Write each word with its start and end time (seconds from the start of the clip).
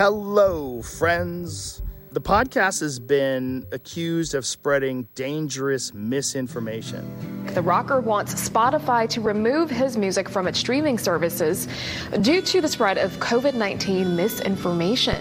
Hello, 0.00 0.80
friends. 0.80 1.82
The 2.12 2.22
podcast 2.22 2.80
has 2.80 2.98
been 2.98 3.66
accused 3.70 4.34
of 4.34 4.46
spreading 4.46 5.06
dangerous 5.14 5.92
misinformation. 5.92 7.04
The 7.54 7.60
rocker 7.60 8.00
wants 8.00 8.48
Spotify 8.48 9.06
to 9.10 9.20
remove 9.20 9.68
his 9.70 9.98
music 9.98 10.30
from 10.30 10.48
its 10.48 10.58
streaming 10.58 10.98
services 10.98 11.68
due 12.22 12.40
to 12.40 12.62
the 12.62 12.68
spread 12.68 12.96
of 12.96 13.18
COVID 13.18 13.54
19 13.54 14.16
misinformation. 14.16 15.16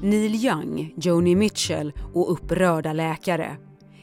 Neil 0.00 0.34
Young, 0.34 0.94
Joni 0.96 1.34
Mitchell 1.34 1.92
och 2.14 2.32
upprörda 2.32 2.92
läkare. 2.92 3.56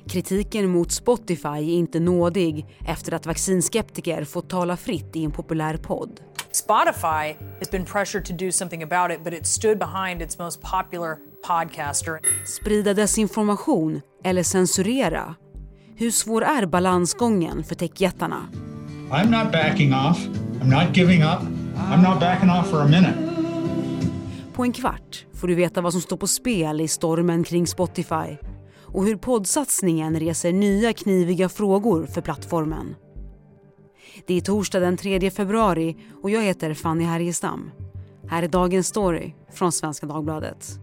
Kritiken 0.10 0.70
mot 0.70 0.92
Spotify 0.92 1.48
är 1.48 1.74
inte 1.74 2.00
nådig 2.00 2.66
efter 2.88 3.14
att 3.14 3.26
vaccinskeptiker 3.26 4.24
fått 4.24 4.50
tala 4.50 4.78
fritt 4.78 5.16
i 5.16 5.24
en 5.24 5.32
populär 5.32 5.78
podd. 5.78 6.20
Spotify 6.54 7.38
has 7.60 7.72
been 7.72 7.86
pressured 7.86 8.26
to 8.26 8.34
do 8.34 8.52
something 8.52 8.84
about 8.84 9.12
it, 9.12 9.24
but 9.24 9.34
it 9.34 9.46
stood 9.46 9.80
behind 9.80 10.22
its 10.22 10.38
most 10.38 10.62
popular 10.62 11.18
podcaster. 11.48 12.20
Sprida 12.46 12.94
desinformation 12.94 14.02
eller 14.24 14.44
censurera? 14.44 15.36
Hur 15.96 16.12
svår 16.12 16.44
är 16.44 16.66
balansgången 16.66 17.64
för 17.64 17.76
techjättarna? 17.76 18.48
I'm 19.12 19.30
not 19.30 19.52
backing 19.52 19.94
off. 19.94 20.28
I'm 20.62 20.86
not 20.86 20.98
giving 20.98 21.24
up. 21.24 21.42
I'm 21.76 22.02
not 22.02 22.20
backing 22.20 22.50
off 22.50 22.70
for 22.70 22.82
a 22.82 22.88
minute. 22.88 23.14
På 24.54 24.64
en 24.64 24.74
kvart 24.74 25.26
får 25.34 25.48
du 25.48 25.56
veta 25.56 25.82
vad 25.82 25.92
som 25.92 26.02
står 26.02 26.18
på 26.18 26.28
spel 26.28 26.82
i 26.82 26.88
stormen 26.88 27.44
kring 27.44 27.68
Spotify 27.68 28.38
och 28.82 29.06
hur 29.06 29.16
poddsatsningen 29.16 30.20
reser 30.20 30.54
nya 30.54 30.94
kniviga 30.94 31.50
frågor 31.50 32.06
för 32.06 32.22
plattformen. 32.22 32.96
Det 34.28 34.38
är 34.38 34.42
torsdag 34.42 34.80
den 34.80 34.98
3 34.98 35.32
februari 35.32 35.96
och 36.22 36.30
jag 36.30 36.42
heter 36.42 36.74
Fanny 36.74 37.04
Härgestam. 37.04 37.72
Här 38.28 38.44
är 38.44 38.48
dagens 38.48 38.88
story 38.88 39.34
från 39.54 39.72
Svenska 39.72 40.06
Dagbladet. 40.06 40.80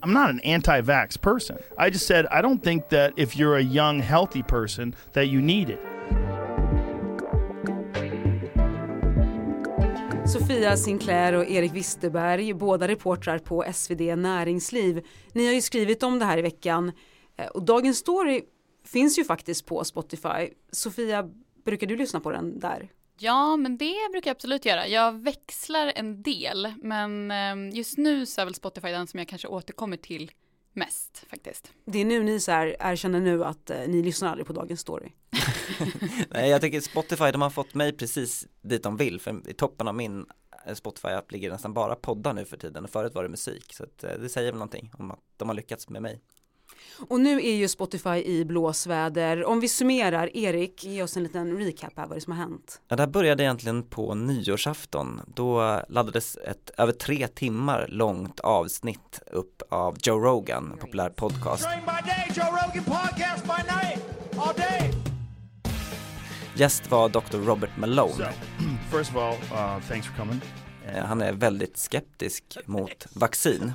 I'm 0.00 0.12
not 0.12 0.28
an 0.28 0.40
anti-vax 0.44 1.16
person. 1.16 1.56
I 1.78 1.88
just 1.88 2.06
said 2.06 2.24
I 2.24 2.42
don't 2.42 2.62
think 2.62 2.88
that 2.88 3.12
if 3.16 3.36
you're 3.36 3.56
a 3.56 3.60
young 3.60 4.00
healthy 4.00 4.42
person 4.42 4.94
that 5.12 5.24
you 5.24 5.42
need 5.42 5.70
it. 5.70 5.78
Sofia 10.26 10.76
Sinclair 10.76 11.32
och 11.32 11.50
Erik 11.50 11.74
Wisterberg, 11.74 12.54
båda 12.54 12.88
reportrar 12.88 13.38
på 13.38 13.64
SvD 13.72 14.16
Näringsliv. 14.16 15.06
Ni 15.32 15.46
har 15.46 15.52
ju 15.52 15.60
skrivit 15.60 16.02
om 16.02 16.18
det 16.18 16.24
här 16.24 16.38
i 16.38 16.42
veckan 16.42 16.92
eh, 17.36 17.46
och 17.46 17.62
dagens 17.62 17.98
story 17.98 18.42
finns 18.84 19.18
ju 19.18 19.24
faktiskt 19.24 19.66
på 19.66 19.84
Spotify. 19.84 20.48
Sofia, 20.72 21.30
brukar 21.64 21.86
du 21.86 21.96
lyssna 21.96 22.20
på 22.20 22.30
den 22.30 22.60
där? 22.60 22.88
Ja, 23.18 23.56
men 23.56 23.76
det 23.76 23.94
brukar 24.12 24.30
jag 24.30 24.34
absolut 24.34 24.64
göra. 24.64 24.86
Jag 24.88 25.12
växlar 25.12 25.92
en 25.96 26.22
del, 26.22 26.74
men 26.82 27.30
ehm, 27.30 27.70
just 27.70 27.98
nu 27.98 28.26
så 28.26 28.40
är 28.40 28.44
väl 28.44 28.54
Spotify 28.54 28.88
den 28.88 29.06
som 29.06 29.18
jag 29.18 29.28
kanske 29.28 29.48
återkommer 29.48 29.96
till 29.96 30.30
mest 30.72 31.24
faktiskt. 31.30 31.72
Det 31.84 31.98
är 31.98 32.04
nu 32.04 32.22
ni 32.22 32.40
så 32.40 32.52
här 32.52 32.76
erkänner 32.80 33.20
nu 33.20 33.44
att 33.44 33.70
eh, 33.70 33.78
ni 33.88 34.02
lyssnar 34.02 34.28
aldrig 34.28 34.46
på 34.46 34.52
dagens 34.52 34.80
story. 34.80 35.12
Nej, 36.28 36.50
jag 36.50 36.60
tycker 36.60 36.80
Spotify, 36.80 37.30
de 37.30 37.42
har 37.42 37.50
fått 37.50 37.74
mig 37.74 37.92
precis 37.92 38.46
dit 38.62 38.82
de 38.82 38.96
vill, 38.96 39.20
för 39.20 39.50
i 39.50 39.54
toppen 39.54 39.88
av 39.88 39.94
min 39.94 40.26
eh, 40.66 40.74
Spotify-app 40.74 41.32
ligger 41.32 41.50
nästan 41.50 41.74
bara 41.74 41.94
poddar 41.94 42.32
nu 42.32 42.44
för 42.44 42.56
tiden 42.56 42.84
och 42.84 42.90
förut 42.90 43.14
var 43.14 43.22
det 43.22 43.28
musik, 43.28 43.74
så 43.74 43.84
att, 43.84 44.04
eh, 44.04 44.10
det 44.10 44.28
säger 44.28 44.52
väl 44.52 44.58
någonting 44.58 44.92
om 44.98 45.10
att 45.10 45.20
de 45.36 45.48
har 45.48 45.56
lyckats 45.56 45.88
med 45.88 46.02
mig. 46.02 46.20
Och 47.08 47.20
nu 47.20 47.38
är 47.38 47.54
ju 47.54 47.68
Spotify 47.68 48.22
i 48.24 48.44
blåsväder. 48.44 49.44
Om 49.44 49.60
vi 49.60 49.68
summerar, 49.68 50.36
Erik, 50.36 50.84
ge 50.84 51.02
oss 51.02 51.16
en 51.16 51.22
liten 51.22 51.58
recap 51.58 51.92
här 51.96 52.06
vad 52.06 52.16
det 52.16 52.20
som 52.20 52.32
har 52.32 52.40
hänt. 52.40 52.80
Ja, 52.88 52.96
det 52.96 53.02
här 53.02 53.10
började 53.10 53.42
egentligen 53.42 53.82
på 53.82 54.14
nyårsafton. 54.14 55.20
Då 55.34 55.80
laddades 55.88 56.36
ett 56.36 56.70
över 56.78 56.92
tre 56.92 57.28
timmar 57.28 57.86
långt 57.88 58.40
avsnitt 58.40 59.20
upp 59.32 59.62
av 59.68 59.96
Joe 60.02 60.18
Rogan, 60.18 60.72
en 60.72 60.78
populär 60.78 61.10
podcast. 61.10 61.66
Gäst 66.54 66.90
var 66.90 67.08
Dr. 67.08 67.36
Robert 67.36 67.76
Malone. 67.76 68.12
So, 68.12 68.24
first 68.90 69.10
of 69.10 69.16
all, 69.16 69.34
uh, 69.34 69.80
thanks 69.88 70.06
for 70.06 70.16
coming. 70.16 70.40
Eh, 70.86 71.04
Han 71.04 71.22
är 71.22 71.32
väldigt 71.32 71.76
skeptisk 71.76 72.58
mot 72.66 73.06
vaccin. 73.14 73.72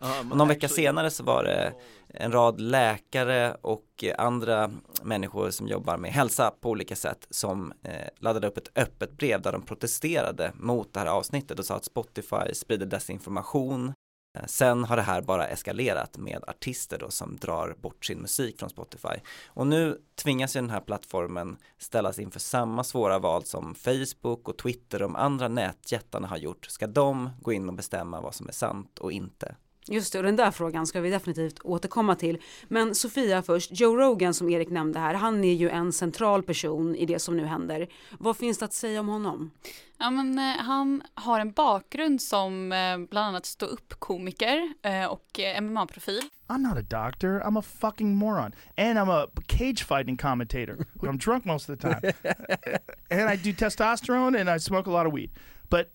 Um, 0.00 0.32
Och 0.32 0.36
någon 0.38 0.48
vecka 0.48 0.68
senare 0.68 1.10
så 1.10 1.24
var 1.24 1.44
det 1.44 1.72
en 2.08 2.32
rad 2.32 2.60
läkare 2.60 3.56
och 3.60 4.04
andra 4.18 4.70
människor 5.02 5.50
som 5.50 5.68
jobbar 5.68 5.96
med 5.96 6.12
hälsa 6.12 6.50
på 6.60 6.70
olika 6.70 6.96
sätt 6.96 7.26
som 7.30 7.72
eh, 7.82 7.92
laddade 8.18 8.46
upp 8.46 8.58
ett 8.58 8.70
öppet 8.78 9.12
brev 9.12 9.42
där 9.42 9.52
de 9.52 9.62
protesterade 9.62 10.52
mot 10.54 10.94
det 10.94 11.00
här 11.00 11.06
avsnittet 11.06 11.58
och 11.58 11.64
sa 11.64 11.74
att 11.76 11.84
Spotify 11.84 12.54
sprider 12.54 12.86
desinformation. 12.86 13.92
Eh, 14.32 14.46
sen 14.46 14.84
har 14.84 14.96
det 14.96 15.02
här 15.02 15.22
bara 15.22 15.46
eskalerat 15.48 16.18
med 16.18 16.44
artister 16.46 16.98
då 16.98 17.10
som 17.10 17.36
drar 17.36 17.76
bort 17.80 18.04
sin 18.04 18.18
musik 18.18 18.58
från 18.58 18.70
Spotify. 18.70 19.14
Och 19.46 19.66
nu 19.66 20.00
tvingas 20.14 20.56
ju 20.56 20.60
den 20.60 20.70
här 20.70 20.80
plattformen 20.80 21.56
ställas 21.78 22.18
inför 22.18 22.40
samma 22.40 22.84
svåra 22.84 23.18
val 23.18 23.44
som 23.44 23.74
Facebook 23.74 24.48
och 24.48 24.58
Twitter 24.58 25.02
och 25.02 25.08
de 25.08 25.16
andra 25.16 25.48
nätjättarna 25.48 26.28
har 26.28 26.36
gjort. 26.36 26.66
Ska 26.66 26.86
de 26.86 27.30
gå 27.40 27.52
in 27.52 27.68
och 27.68 27.74
bestämma 27.74 28.20
vad 28.20 28.34
som 28.34 28.48
är 28.48 28.52
sant 28.52 28.98
och 28.98 29.12
inte? 29.12 29.54
Just 29.90 30.12
det, 30.12 30.18
och 30.18 30.24
den 30.24 30.36
där 30.36 30.50
frågan 30.50 30.86
ska 30.86 31.00
vi 31.00 31.10
definitivt 31.10 31.60
återkomma 31.64 32.14
till. 32.14 32.38
Men 32.68 32.94
Sofia 32.94 33.42
först, 33.42 33.80
Joe 33.80 33.96
Rogan 33.96 34.34
som 34.34 34.50
Erik 34.50 34.70
nämnde 34.70 34.98
här, 34.98 35.14
han 35.14 35.44
är 35.44 35.54
ju 35.54 35.68
en 35.68 35.92
central 35.92 36.42
person 36.42 36.96
i 36.96 37.06
det 37.06 37.18
som 37.18 37.36
nu 37.36 37.44
händer. 37.46 37.88
Vad 38.18 38.36
finns 38.36 38.58
det 38.58 38.64
att 38.64 38.72
säga 38.72 39.00
om 39.00 39.08
honom? 39.08 39.50
Ja, 39.98 40.10
men 40.10 40.38
eh, 40.38 40.56
han 40.64 41.02
har 41.14 41.40
en 41.40 41.52
bakgrund 41.52 42.22
som 42.22 42.72
eh, 42.72 42.98
bland 43.10 43.26
annat 43.26 43.46
stå 43.46 43.66
upp 43.66 43.94
komiker 43.98 44.74
eh, 44.82 45.04
och 45.04 45.40
MMA-profil. 45.60 46.20
I'm 46.48 46.58
not 46.58 46.78
a 46.78 47.02
doctor. 47.02 47.40
I'm 47.40 47.58
a 47.58 47.62
fucking 47.62 48.14
moron. 48.14 48.54
And 48.76 48.98
I'm 48.98 49.10
a 49.10 49.26
cage 49.46 49.84
fighting 49.84 50.16
commentator. 50.16 50.86
I'm 51.02 51.18
drunk 51.18 51.44
most 51.44 51.68
of 51.68 51.78
the 51.78 51.88
time. 51.88 52.12
and 53.10 53.30
I 53.30 53.36
do 53.36 53.52
testosterone 53.52 54.40
and 54.40 54.50
I 54.50 54.58
smoke 54.58 54.90
a 54.90 54.92
lot 54.92 55.06
of 55.06 55.12
weed. 55.12 55.30
But 55.68 55.90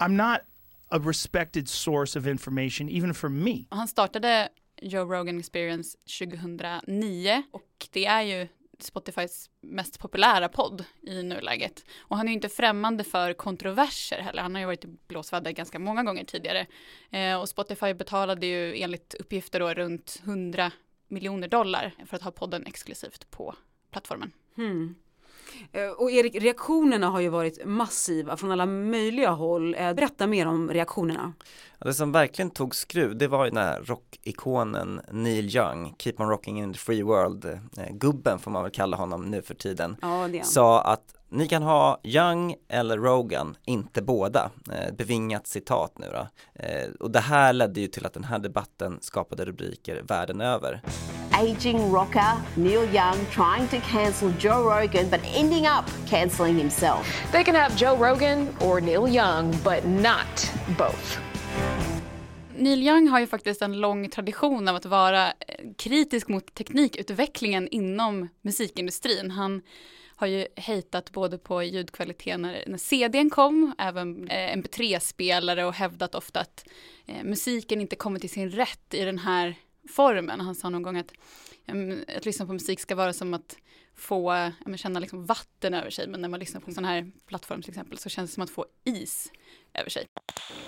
I'm 0.00 0.16
not 0.16 0.40
a 0.88 0.98
respected 0.98 1.68
source 1.68 2.18
of 2.18 2.26
information, 2.26 2.88
even 2.88 3.14
for 3.14 3.28
me. 3.28 3.64
Han 3.70 3.88
startade 3.88 4.48
Joe 4.82 5.04
Rogan 5.04 5.38
Experience 5.38 5.98
2009 6.18 7.42
och 7.52 7.88
det 7.92 8.06
är 8.06 8.22
ju 8.22 8.48
Spotifys 8.78 9.50
mest 9.60 9.98
populära 9.98 10.48
podd 10.48 10.84
i 11.02 11.22
nuläget. 11.22 11.84
Och 11.98 12.16
han 12.16 12.26
är 12.26 12.30
ju 12.30 12.34
inte 12.34 12.48
främmande 12.48 13.04
för 13.04 13.32
kontroverser 13.32 14.18
heller. 14.18 14.42
Han 14.42 14.54
har 14.54 14.60
ju 14.60 14.66
varit 14.66 14.84
i 14.84 14.96
blåsväder 15.06 15.50
ganska 15.50 15.78
många 15.78 16.02
gånger 16.02 16.24
tidigare. 16.24 16.66
Eh, 17.10 17.40
och 17.40 17.48
Spotify 17.48 17.94
betalade 17.94 18.46
ju 18.46 18.82
enligt 18.82 19.14
uppgifter 19.14 19.60
då 19.60 19.74
runt 19.74 20.22
100 20.24 20.72
miljoner 21.08 21.48
dollar 21.48 21.94
för 22.06 22.16
att 22.16 22.22
ha 22.22 22.30
podden 22.30 22.66
exklusivt 22.66 23.30
på 23.30 23.54
plattformen. 23.90 24.32
Hmm. 24.56 24.94
Eh, 25.72 25.88
Och 25.88 26.10
Erik, 26.10 26.34
reaktionerna 26.34 27.08
har 27.10 27.20
ju 27.20 27.28
varit 27.28 27.64
massiva 27.66 28.36
från 28.36 28.50
alla 28.52 28.66
möjliga 28.66 29.30
håll. 29.30 29.74
Eh, 29.78 29.92
Berätta 29.94 30.26
mer 30.26 30.46
om 30.46 30.70
reaktionerna. 30.70 31.32
Det 31.78 31.94
som 31.94 32.12
verkligen 32.12 32.50
tog 32.50 32.74
skruv, 32.74 33.16
det 33.18 33.28
var 33.28 33.44
ju 33.44 33.50
den 33.50 33.64
här 33.64 33.80
rockikonen 33.82 35.00
Neil 35.10 35.56
Young, 35.56 35.94
Keep 35.98 36.14
on 36.18 36.28
rocking 36.28 36.58
in 36.62 36.72
the 36.72 36.78
free 36.78 37.02
world, 37.02 37.44
eh, 37.44 37.58
gubben 37.90 38.38
får 38.38 38.50
man 38.50 38.62
väl 38.62 38.72
kalla 38.72 38.96
honom 38.96 39.24
nu 39.24 39.42
för 39.42 39.54
tiden, 39.54 39.96
Ja, 40.02 40.28
sa 40.42 40.80
att 40.82 41.14
ni 41.34 41.48
kan 41.48 41.62
ha 41.62 42.00
Young 42.04 42.54
eller 42.68 42.98
Rogan, 42.98 43.56
inte 43.64 44.02
båda. 44.02 44.50
Eh, 44.72 44.94
bevingat 44.94 45.46
citat 45.46 45.98
nu 45.98 46.06
då. 46.12 46.28
Eh, 46.64 46.90
och 47.00 47.10
det 47.10 47.20
här 47.20 47.52
ledde 47.52 47.80
ju 47.80 47.86
till 47.86 48.06
att 48.06 48.14
den 48.14 48.24
här 48.24 48.38
debatten 48.38 48.98
skapade 49.00 49.44
rubriker 49.44 50.02
världen 50.08 50.40
över. 50.40 50.80
aging 51.32 51.92
rocker 51.92 52.32
Neil 52.56 52.88
Young 52.94 53.26
trying 53.32 53.68
to 53.68 53.76
cancel 53.90 54.32
Joe 54.40 54.62
Rogan 54.62 55.10
but 55.10 55.20
ending 55.36 55.66
up 55.66 55.84
cancelling 56.08 56.58
himself. 56.58 57.30
They 57.32 57.44
can 57.44 57.54
have 57.54 57.74
Joe 57.76 57.96
Rogan 57.96 58.48
or 58.60 58.80
Neil 58.80 59.08
Young, 59.08 59.50
but 59.64 59.84
not 59.84 60.52
both. 60.78 61.18
Neil 62.56 62.82
Young 62.82 63.08
har 63.08 63.20
ju 63.20 63.26
faktiskt 63.26 63.62
en 63.62 63.80
lång 63.80 64.10
tradition 64.10 64.68
av 64.68 64.76
att 64.76 64.86
vara 64.86 65.26
eh, 65.26 65.32
kritisk 65.78 66.28
mot 66.28 66.54
teknikutvecklingen 66.54 67.68
inom 67.68 68.28
musikindustrin. 68.42 69.30
Han 69.30 69.62
har 70.16 70.26
ju 70.26 70.46
hejtat 70.56 71.10
både 71.12 71.38
på 71.38 71.62
ljudkvaliteten 71.62 72.42
när, 72.42 72.64
när 72.66 72.78
CDn 72.78 73.30
kom, 73.30 73.74
även 73.78 74.28
eh, 74.28 74.56
MP3-spelare 74.56 75.64
och 75.64 75.74
hävdat 75.74 76.14
ofta 76.14 76.40
att 76.40 76.64
eh, 77.06 77.24
musiken 77.24 77.80
inte 77.80 77.96
kommer 77.96 78.18
till 78.18 78.30
sin 78.30 78.50
rätt 78.50 78.94
i 78.94 79.04
den 79.04 79.18
här 79.18 79.54
formen. 79.88 80.40
Han 80.40 80.54
sa 80.54 80.70
någon 80.70 80.82
gång 80.82 80.96
att, 80.96 81.12
ehm, 81.66 82.04
att 82.16 82.26
lyssna 82.26 82.46
på 82.46 82.52
musik 82.52 82.80
ska 82.80 82.94
vara 82.94 83.12
som 83.12 83.34
att 83.34 83.56
få 83.96 84.50
ja, 84.66 84.76
känna 84.76 85.00
liksom 85.00 85.26
vatten 85.26 85.74
över 85.74 85.90
sig, 85.90 86.08
men 86.08 86.20
när 86.20 86.28
man 86.28 86.40
lyssnar 86.40 86.60
på 86.60 86.70
en 86.70 86.74
sån 86.74 86.84
här 86.84 87.10
plattform 87.26 87.62
till 87.62 87.70
exempel 87.70 87.98
så 87.98 88.08
känns 88.08 88.30
det 88.30 88.34
som 88.34 88.42
att 88.42 88.50
få 88.50 88.66
is 88.84 89.32
över 89.74 89.90
sig. 89.90 90.06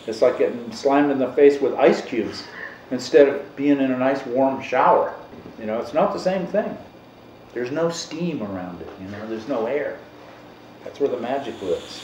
It's 0.06 0.28
like 0.28 0.44
getting 0.44 0.72
slammed 0.72 1.10
in 1.10 1.18
the 1.18 1.26
face 1.26 1.60
with 1.60 1.90
ice 1.90 2.02
cubes 2.10 2.44
instead 2.90 3.28
of 3.28 3.34
being 3.56 3.80
in 3.80 3.92
a 3.92 4.10
nice 4.10 4.20
warm 4.26 4.62
shower. 4.62 5.10
You 5.58 5.66
know, 5.66 5.80
it's 5.80 5.94
not 5.94 6.12
the 6.12 6.18
same 6.18 6.46
thing. 6.46 6.76
There's 7.56 7.72
no 7.72 7.90
steam 7.90 8.42
around 8.42 8.80
it, 8.80 8.88
you 9.00 9.08
know, 9.08 9.28
there's 9.28 9.48
no 9.48 9.66
air. 9.66 9.96
That's 10.84 11.00
where 11.00 11.16
the 11.16 11.22
magic 11.22 11.54
lives. 11.62 12.00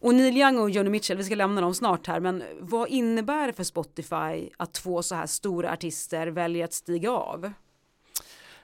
Och 0.00 0.14
Neil 0.14 0.36
Young 0.36 0.58
och 0.58 0.70
Joni 0.70 0.90
Mitchell, 0.90 1.16
vi 1.16 1.24
ska 1.24 1.34
lämna 1.34 1.60
dem 1.60 1.74
snart 1.74 2.06
här, 2.06 2.20
men 2.20 2.42
vad 2.60 2.88
innebär 2.88 3.46
det 3.46 3.52
för 3.52 3.64
Spotify 3.64 4.50
att 4.56 4.72
två 4.74 5.02
så 5.02 5.14
här 5.14 5.26
stora 5.26 5.72
artister 5.72 6.26
väljer 6.26 6.64
att 6.64 6.72
stiga 6.72 7.10
av? 7.10 7.52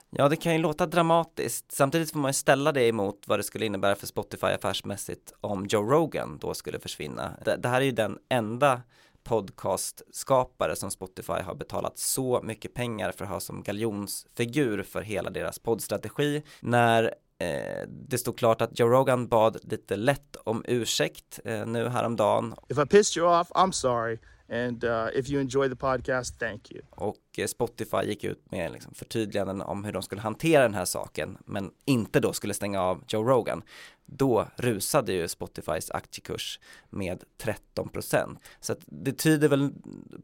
Ja, 0.09 0.29
det 0.29 0.35
kan 0.35 0.53
ju 0.53 0.59
låta 0.59 0.85
dramatiskt. 0.85 1.71
Samtidigt 1.71 2.11
får 2.11 2.19
man 2.19 2.29
ju 2.29 2.33
ställa 2.33 2.71
det 2.71 2.87
emot 2.87 3.23
vad 3.27 3.39
det 3.39 3.43
skulle 3.43 3.65
innebära 3.65 3.95
för 3.95 4.07
Spotify 4.07 4.47
affärsmässigt 4.47 5.33
om 5.41 5.65
Joe 5.65 5.91
Rogan 5.91 6.37
då 6.41 6.53
skulle 6.53 6.79
försvinna. 6.79 7.31
Det, 7.45 7.55
det 7.55 7.69
här 7.69 7.81
är 7.81 7.85
ju 7.85 7.91
den 7.91 8.17
enda 8.29 8.81
podcastskapare 9.23 10.75
som 10.75 10.91
Spotify 10.91 11.41
har 11.41 11.55
betalat 11.55 11.97
så 11.97 12.41
mycket 12.43 12.73
pengar 12.73 13.11
för 13.11 13.25
att 13.25 13.31
ha 13.31 13.39
som 13.39 13.63
galjonsfigur 13.63 14.83
för 14.83 15.01
hela 15.01 15.29
deras 15.29 15.59
poddstrategi. 15.59 16.43
När 16.59 17.03
eh, 17.39 17.87
det 17.87 18.17
stod 18.17 18.37
klart 18.37 18.61
att 18.61 18.79
Joe 18.79 18.87
Rogan 18.87 19.27
bad 19.27 19.57
lite 19.63 19.95
lätt 19.95 20.35
om 20.35 20.65
ursäkt 20.67 21.39
eh, 21.45 21.65
nu 21.65 21.89
häromdagen. 21.89 22.55
If 22.69 22.77
I 22.77 22.85
pissed 22.85 23.21
you 23.21 23.39
off, 23.39 23.51
I'm 23.51 23.71
sorry. 23.71 24.17
And 24.53 24.83
uh, 24.83 25.07
if 25.13 25.29
you 25.29 25.41
enjoy 25.41 25.69
the 25.69 25.75
podcast, 25.75 26.39
thank 26.39 26.71
you. 26.71 26.81
Och 26.89 27.17
eh, 27.37 27.47
Spotify 27.47 28.03
gick 28.05 28.23
ut 28.23 28.51
med 28.51 28.71
liksom 28.71 28.93
förtydliganden 28.93 29.61
om 29.61 29.83
hur 29.83 29.91
de 29.91 30.01
skulle 30.01 30.21
hantera 30.21 30.63
den 30.63 30.73
här 30.73 30.85
saken, 30.85 31.37
men 31.45 31.71
inte 31.85 32.19
då 32.19 32.33
skulle 32.33 32.53
stänga 32.53 32.81
av 32.81 33.03
Joe 33.07 33.23
Rogan. 33.23 33.63
Då 34.05 34.47
rusade 34.55 35.13
ju 35.13 35.27
Spotifys 35.27 35.91
aktiekurs 35.91 36.59
med 36.89 37.23
13 37.37 37.89
procent. 37.89 38.39
Så 38.59 38.73
att 38.73 38.79
det 38.85 39.13
tyder 39.13 39.47
väl 39.47 39.71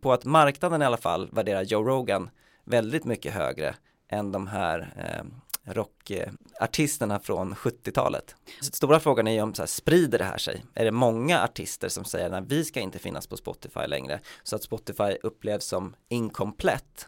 på 0.02 0.14
att 0.14 0.26
marknaden 0.26 0.82
i 0.82 0.86
alla 0.86 0.98
fall 0.98 1.30
värderar 1.32 1.64
Joe 1.64 1.84
Rogan 1.84 2.30
väldigt 2.64 3.06
mycket 3.06 3.34
högre 3.34 3.76
än 4.08 4.32
de 4.32 4.48
här 4.48 4.94
eh, 4.98 5.26
rockartisterna 5.74 7.20
från 7.20 7.56
70-talet. 7.56 8.36
Stora 8.62 9.00
frågan 9.00 9.28
är 9.28 9.32
ju 9.32 9.42
om 9.42 9.54
så 9.54 9.62
här, 9.62 9.68
sprider 9.68 10.18
det 10.18 10.24
här 10.24 10.38
sig? 10.38 10.66
Är 10.76 10.86
det 10.86 10.92
många 10.92 11.44
artister 11.44 11.90
som 11.90 12.06
säger 12.06 12.32
att 12.32 12.52
vi 12.52 12.66
ska 12.66 12.80
inte 12.80 13.00
finnas 13.00 13.28
på 13.28 13.38
Spotify 13.38 13.88
längre 13.88 14.20
så 14.44 14.56
att 14.56 14.64
Spotify 14.64 15.18
upplevs 15.24 15.66
som 15.66 15.96
inkomplett? 16.10 17.08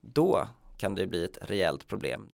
Då 0.00 0.48
kan 0.76 0.94
det 0.94 1.06
bli 1.06 1.24
ett 1.24 1.38
rejält 1.40 1.88
problem. 1.88 2.28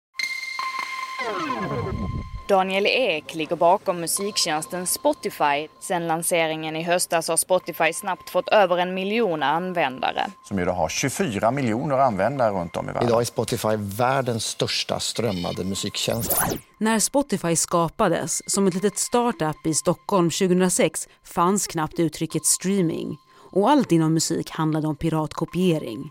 Daniel 2.52 2.86
Ek 2.86 3.34
ligger 3.34 3.56
bakom 3.56 4.00
musiktjänsten 4.00 4.86
Spotify. 4.86 5.68
Sedan 5.80 6.06
lanseringen 6.06 6.76
i 6.76 6.82
höstas 6.82 7.28
har 7.28 7.36
Spotify 7.36 7.92
snabbt 7.92 8.30
fått 8.30 8.48
över 8.48 8.78
en 8.78 8.94
miljon 8.94 9.42
användare. 9.42 10.26
Som 10.48 10.58
ju 10.58 10.66
har 10.66 10.88
24 10.88 11.50
miljoner 11.50 11.98
användare 11.98 12.50
runt 12.50 12.76
om 12.76 12.84
i 12.88 12.92
världen. 12.92 13.08
Idag 13.08 13.20
är 13.20 13.24
Spotify 13.24 13.76
världens 13.76 14.44
största 14.44 15.00
strömmade 15.00 15.64
musiktjänst. 15.64 16.42
När 16.78 16.98
Spotify 16.98 17.56
skapades 17.56 18.50
som 18.50 18.66
ett 18.66 18.74
litet 18.74 18.98
startup 18.98 19.66
i 19.66 19.74
Stockholm 19.74 20.30
2006 20.30 21.08
fanns 21.24 21.66
knappt 21.66 21.98
uttrycket 21.98 22.46
streaming 22.46 23.16
och 23.52 23.70
allt 23.70 23.92
inom 23.92 24.14
musik 24.14 24.50
handlade 24.50 24.88
om 24.88 24.96
piratkopiering. 24.96 26.10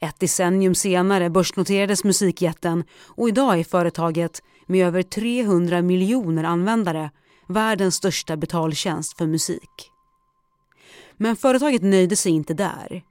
Ett 0.00 0.20
decennium 0.20 0.74
senare 0.74 1.30
börsnoterades 1.30 2.04
musikjätten 2.04 2.84
och 3.16 3.28
idag 3.28 3.58
är 3.58 3.64
företaget 3.64 4.42
med 4.70 4.86
över 4.86 5.02
300 5.02 5.82
miljoner 5.82 6.44
användare 6.44 7.10
världens 7.48 7.94
största 7.94 8.36
betaltjänst 8.36 9.18
för 9.18 9.26
musik. 9.26 9.90
Men 11.16 11.36
företaget 11.36 11.82
nöjde 11.82 12.16
sig 12.16 12.32
inte 12.32 12.54
där. 12.54 13.02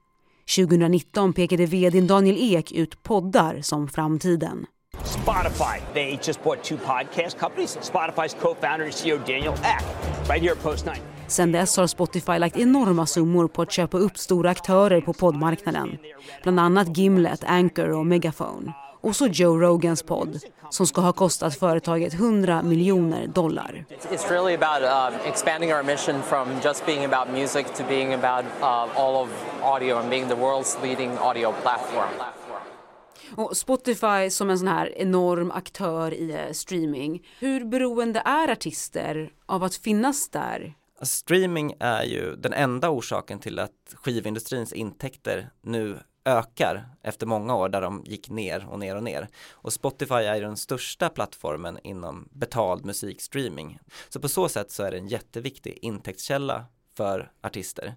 2019 0.55 1.33
pekade 1.33 1.65
vd 1.65 2.01
Daniel 2.01 2.37
Ek 2.39 2.71
ut 2.71 3.03
poddar 3.03 3.61
som 3.61 3.87
framtiden. 3.87 4.65
Spotify. 5.03 5.93
They 5.93 6.19
just 6.23 6.43
bought 6.43 6.63
two 6.63 6.77
podcast 6.77 7.39
companies. 7.39 7.77
Spotify's 7.77 8.35
co-founder 8.41 8.85
and 8.85 8.93
CEO 8.93 9.17
Daniel 9.17 9.53
Ek, 9.53 9.83
right 10.29 10.41
here 10.41 10.51
at 10.51 10.63
Post 10.63 10.85
9. 10.85 10.95
Sen 11.27 11.51
dess 11.51 11.77
har 11.77 11.87
Spotify 11.87 12.39
lagt 12.39 12.57
enorma 12.57 13.05
summor 13.05 13.47
på 13.47 13.61
att 13.61 13.71
köpa 13.71 13.97
upp 13.97 14.17
stora 14.17 14.49
aktörer 14.49 15.01
på 15.01 15.13
poddmarknaden. 15.13 15.97
Bland 16.43 16.59
annat 16.59 16.97
Gimlet, 16.97 17.43
Anchor 17.43 17.89
och 17.89 18.05
Megaphone. 18.05 18.73
Och 19.01 19.15
så 19.15 19.27
Joe 19.27 19.57
Rogans 19.59 20.03
podd 20.03 20.39
som 20.69 20.87
ska 20.87 21.01
ha 21.01 21.13
kostat 21.13 21.55
företaget 21.55 22.13
100 22.13 22.61
miljoner 22.61 23.27
dollar. 23.27 23.85
It's 23.89 24.31
really 24.31 24.53
about 24.53 25.13
uh, 25.13 25.27
expanding 25.27 25.73
our 25.73 25.83
mission 25.83 26.21
from 26.21 26.47
just 26.63 26.85
being 26.85 27.05
about 27.05 27.33
music 27.33 27.65
to 27.77 27.83
being 27.87 28.13
about 28.13 28.45
uh, 28.61 28.99
all 28.99 29.15
of 29.15 29.29
audio 29.63 29.97
and 29.97 30.09
being 30.09 30.27
the 30.27 30.35
world's 30.35 30.83
leading 30.83 31.17
audio 31.17 31.53
platform. 31.61 32.09
Och 33.35 33.57
Spotify 33.57 34.29
som 34.29 34.49
en 34.49 34.59
sån 34.59 34.67
här 34.67 34.97
enorm 34.97 35.51
aktör 35.51 36.13
i 36.13 36.31
eh, 36.31 36.51
streaming. 36.51 37.27
Hur 37.39 37.65
beroende 37.65 38.21
är 38.25 38.51
artister 38.51 39.31
av 39.45 39.63
att 39.63 39.75
finnas 39.75 40.29
där? 40.29 40.73
Streaming 41.01 41.73
är 41.79 42.03
ju 42.03 42.35
den 42.35 42.53
enda 42.53 42.89
orsaken 42.89 43.39
till 43.39 43.59
att 43.59 43.71
skivindustrins 43.93 44.73
intäkter 44.73 45.49
nu 45.61 45.99
ökar 46.29 46.89
efter 47.01 47.25
många 47.25 47.55
år 47.55 47.69
där 47.69 47.81
de 47.81 48.03
gick 48.05 48.29
ner 48.29 48.67
och 48.69 48.79
ner 48.79 48.95
och 48.95 49.03
ner. 49.03 49.27
Och 49.51 49.73
Spotify 49.73 50.13
är 50.13 50.41
den 50.41 50.57
största 50.57 51.09
plattformen 51.09 51.79
inom 51.83 52.29
betald 52.31 52.85
musikstreaming. 52.85 53.79
Så 54.09 54.19
på 54.19 54.29
så 54.29 54.49
sätt 54.49 54.71
så 54.71 54.83
är 54.83 54.91
det 54.91 54.97
en 54.97 55.07
jätteviktig 55.07 55.79
intäktskälla 55.81 56.65
för 56.97 57.31
artister. 57.41 57.95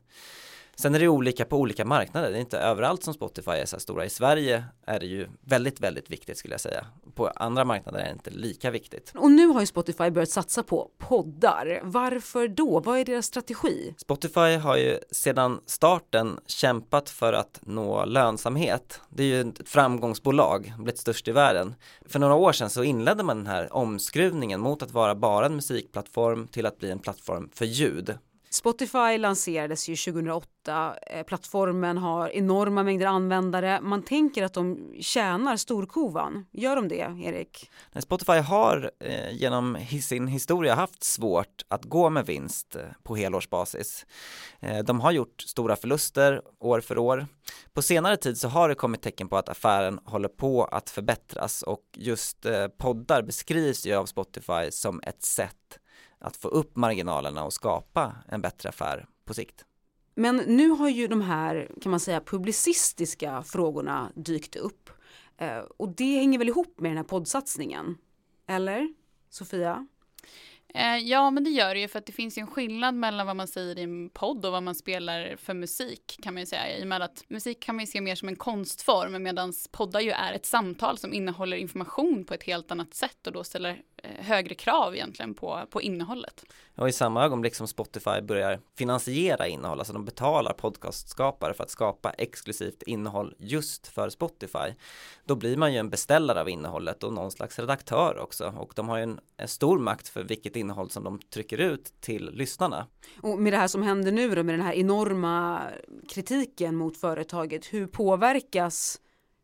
Sen 0.76 0.94
är 0.94 0.98
det 0.98 1.08
olika 1.08 1.44
på 1.44 1.56
olika 1.56 1.84
marknader, 1.84 2.30
det 2.30 2.36
är 2.36 2.40
inte 2.40 2.58
överallt 2.58 3.02
som 3.02 3.14
Spotify 3.14 3.50
är 3.50 3.66
så 3.66 3.76
här 3.76 3.80
stora. 3.80 4.04
I 4.04 4.10
Sverige 4.10 4.64
är 4.86 5.00
det 5.00 5.06
ju 5.06 5.28
väldigt, 5.40 5.80
väldigt 5.80 6.10
viktigt 6.10 6.38
skulle 6.38 6.54
jag 6.54 6.60
säga. 6.60 6.86
På 7.14 7.28
andra 7.28 7.64
marknader 7.64 7.98
är 7.98 8.04
det 8.04 8.12
inte 8.12 8.30
lika 8.30 8.70
viktigt. 8.70 9.12
Och 9.16 9.30
nu 9.30 9.46
har 9.46 9.60
ju 9.60 9.66
Spotify 9.66 10.10
börjat 10.10 10.30
satsa 10.30 10.62
på 10.62 10.90
poddar. 10.98 11.80
Varför 11.82 12.48
då? 12.48 12.80
Vad 12.80 12.98
är 12.98 13.04
deras 13.04 13.26
strategi? 13.26 13.94
Spotify 13.96 14.56
har 14.56 14.76
ju 14.76 14.98
sedan 15.10 15.60
starten 15.66 16.38
kämpat 16.46 17.10
för 17.10 17.32
att 17.32 17.60
nå 17.62 18.04
lönsamhet. 18.04 19.00
Det 19.08 19.22
är 19.22 19.26
ju 19.26 19.40
ett 19.40 19.68
framgångsbolag, 19.68 20.72
blivit 20.76 20.98
störst 20.98 21.28
i 21.28 21.32
världen. 21.32 21.74
För 22.06 22.18
några 22.18 22.34
år 22.34 22.52
sedan 22.52 22.70
så 22.70 22.82
inledde 22.82 23.22
man 23.22 23.36
den 23.36 23.46
här 23.46 23.72
omskruvningen 23.72 24.60
mot 24.60 24.82
att 24.82 24.90
vara 24.90 25.14
bara 25.14 25.46
en 25.46 25.56
musikplattform 25.56 26.48
till 26.48 26.66
att 26.66 26.78
bli 26.78 26.90
en 26.90 26.98
plattform 26.98 27.50
för 27.54 27.64
ljud. 27.64 28.18
Spotify 28.52 29.18
lanserades 29.18 29.88
ju 29.88 29.96
2008. 29.96 30.96
Eh, 31.06 31.22
plattformen 31.22 31.98
har 31.98 32.28
enorma 32.28 32.82
mängder 32.82 33.06
användare. 33.06 33.80
Man 33.80 34.02
tänker 34.02 34.44
att 34.44 34.54
de 34.54 34.94
tjänar 35.00 35.56
storkovan. 35.56 36.46
Gör 36.50 36.76
de 36.76 36.88
det, 36.88 37.22
Erik? 37.24 37.70
Spotify 37.98 38.32
har 38.32 38.90
eh, 39.00 39.32
genom 39.32 39.78
sin 40.02 40.26
historia 40.26 40.74
haft 40.74 41.04
svårt 41.04 41.64
att 41.68 41.84
gå 41.84 42.10
med 42.10 42.26
vinst 42.26 42.76
eh, 42.76 42.82
på 43.02 43.16
helårsbasis. 43.16 44.06
De 44.84 45.00
har 45.00 45.12
gjort 45.12 45.42
stora 45.42 45.76
förluster 45.76 46.42
år 46.60 46.80
för 46.80 46.98
år. 46.98 47.26
På 47.72 47.82
senare 47.82 48.16
tid 48.16 48.38
så 48.38 48.48
har 48.48 48.68
det 48.68 48.74
kommit 48.74 49.02
tecken 49.02 49.28
på 49.28 49.36
att 49.36 49.48
affären 49.48 50.00
håller 50.04 50.28
på 50.28 50.64
att 50.64 50.90
förbättras 50.90 51.62
och 51.62 51.82
just 51.96 52.46
poddar 52.78 53.22
beskrivs 53.22 53.86
ju 53.86 53.94
av 53.94 54.06
Spotify 54.06 54.70
som 54.70 55.00
ett 55.00 55.22
sätt 55.22 55.78
att 56.22 56.36
få 56.36 56.48
upp 56.48 56.76
marginalerna 56.76 57.44
och 57.44 57.52
skapa 57.52 58.16
en 58.28 58.40
bättre 58.40 58.68
affär 58.68 59.06
på 59.24 59.34
sikt. 59.34 59.64
Men 60.14 60.36
nu 60.36 60.68
har 60.68 60.88
ju 60.88 61.06
de 61.08 61.20
här, 61.20 61.70
kan 61.82 61.90
man 61.90 62.00
säga, 62.00 62.20
publicistiska 62.20 63.42
frågorna 63.42 64.12
dykt 64.14 64.56
upp. 64.56 64.90
Eh, 65.36 65.58
och 65.58 65.88
det 65.88 66.18
hänger 66.18 66.38
väl 66.38 66.48
ihop 66.48 66.80
med 66.80 66.90
den 66.90 66.96
här 66.96 67.04
poddsatsningen? 67.04 67.96
Eller? 68.46 68.94
Sofia? 69.30 69.86
Eh, 70.74 70.96
ja, 70.96 71.30
men 71.30 71.44
det 71.44 71.50
gör 71.50 71.74
det 71.74 71.80
ju 71.80 71.88
för 71.88 71.98
att 71.98 72.06
det 72.06 72.12
finns 72.12 72.38
ju 72.38 72.40
en 72.40 72.46
skillnad 72.46 72.94
mellan 72.94 73.26
vad 73.26 73.36
man 73.36 73.48
säger 73.48 73.78
i 73.78 73.82
en 73.82 74.10
podd 74.10 74.46
och 74.46 74.52
vad 74.52 74.62
man 74.62 74.74
spelar 74.74 75.36
för 75.36 75.54
musik 75.54 76.18
kan 76.22 76.34
man 76.34 76.40
ju 76.40 76.46
säga. 76.46 76.78
I 76.78 76.82
och 76.82 76.86
med 76.86 77.02
att 77.02 77.24
musik 77.28 77.60
kan 77.60 77.76
man 77.76 77.84
ju 77.84 77.86
se 77.86 78.00
mer 78.00 78.14
som 78.14 78.28
en 78.28 78.36
konstform 78.36 79.22
medan 79.22 79.52
poddar 79.72 80.00
ju 80.00 80.10
är 80.10 80.32
ett 80.32 80.46
samtal 80.46 80.98
som 80.98 81.12
innehåller 81.12 81.56
information 81.56 82.24
på 82.24 82.34
ett 82.34 82.42
helt 82.42 82.70
annat 82.70 82.94
sätt 82.94 83.26
och 83.26 83.32
då 83.32 83.44
ställer 83.44 83.82
eh, 83.96 84.24
högre 84.24 84.54
krav 84.54 84.94
egentligen 84.94 85.34
på, 85.34 85.62
på 85.70 85.82
innehållet. 85.82 86.44
Och 86.76 86.88
i 86.88 86.92
samma 86.92 87.24
ögonblick 87.24 87.54
som 87.54 87.68
Spotify 87.68 88.20
börjar 88.22 88.60
finansiera 88.78 89.46
innehåll, 89.46 89.78
alltså 89.78 89.92
de 89.92 90.04
betalar 90.04 90.52
podcastskapare 90.52 91.54
för 91.54 91.64
att 91.64 91.70
skapa 91.70 92.10
exklusivt 92.10 92.82
innehåll 92.82 93.34
just 93.38 93.86
för 93.86 94.10
Spotify, 94.10 94.74
då 95.24 95.34
blir 95.34 95.56
man 95.56 95.72
ju 95.72 95.78
en 95.78 95.90
beställare 95.90 96.40
av 96.40 96.48
innehållet 96.48 97.02
och 97.02 97.12
någon 97.12 97.30
slags 97.30 97.58
redaktör 97.58 98.18
också 98.18 98.54
och 98.56 98.72
de 98.76 98.88
har 98.88 98.96
ju 98.96 99.02
en, 99.02 99.20
en 99.36 99.48
stor 99.48 99.78
makt 99.78 100.08
för 100.08 100.22
vilket 100.22 100.56
innehåll 100.62 100.90
som 100.90 101.04
de 101.04 101.18
trycker 101.18 101.58
ut 101.58 101.92
till 102.00 102.30
lyssnarna. 102.30 102.86
Och 103.20 103.38
med 103.38 103.52
det 103.52 103.56
här 103.56 103.68
som 103.68 103.82
händer 103.82 104.12
nu 104.12 104.34
då 104.34 104.42
med 104.42 104.54
den 104.54 104.66
här 104.66 104.72
enorma 104.72 105.62
kritiken 106.08 106.76
mot 106.76 106.96
företaget, 106.96 107.66
hur 107.66 107.86
påverkas 107.86 109.00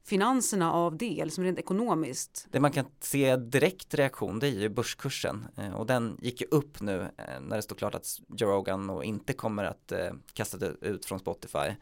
finanserna 0.08 0.72
av 0.72 0.96
det, 0.96 1.24
liksom 1.24 1.44
rent 1.44 1.58
ekonomiskt? 1.58 2.46
Det 2.50 2.60
man 2.60 2.72
kan 2.72 2.86
se 3.00 3.36
direkt 3.36 3.94
reaktion 3.94 4.38
det 4.38 4.46
är 4.46 4.60
ju 4.60 4.68
börskursen 4.68 5.46
eh, 5.56 5.74
och 5.74 5.86
den 5.86 6.18
gick 6.22 6.40
ju 6.40 6.46
upp 6.50 6.80
nu 6.80 7.00
eh, 7.00 7.40
när 7.40 7.56
det 7.56 7.62
stod 7.62 7.78
klart 7.78 7.94
att 7.94 8.20
Joe 8.36 8.50
Rogan 8.50 8.90
och 8.90 9.04
inte 9.04 9.32
kommer 9.32 9.64
att 9.64 9.92
eh, 9.92 10.10
kasta 10.32 10.66
ut 10.80 11.06
från 11.06 11.18
Spotify. 11.18 11.74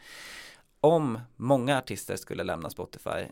Om 0.81 1.19
många 1.37 1.79
artister 1.79 2.17
skulle 2.17 2.45
lämna 2.45 2.71
Spotify 2.71 3.27